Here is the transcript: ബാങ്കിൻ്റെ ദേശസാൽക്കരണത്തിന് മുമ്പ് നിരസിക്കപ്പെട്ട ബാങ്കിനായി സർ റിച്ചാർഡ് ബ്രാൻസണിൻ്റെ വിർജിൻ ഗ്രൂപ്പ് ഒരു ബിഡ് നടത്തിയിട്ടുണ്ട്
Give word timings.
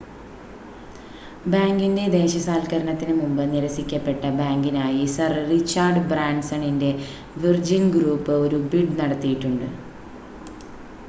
ബാങ്കിൻ്റെ 1.51 2.05
ദേശസാൽക്കരണത്തിന് 2.13 3.13
മുമ്പ് 3.19 3.43
നിരസിക്കപ്പെട്ട 3.51 4.23
ബാങ്കിനായി 4.39 5.05
സർ 5.13 5.33
റിച്ചാർഡ് 5.51 6.03
ബ്രാൻസണിൻ്റെ 6.09 6.91
വിർജിൻ 7.37 7.85
ഗ്രൂപ്പ് 7.95 8.35
ഒരു 8.41 8.59
ബിഡ് 8.71 8.99
നടത്തിയിട്ടുണ്ട് 8.99 9.67